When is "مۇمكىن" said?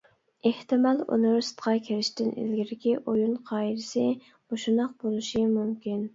5.55-6.05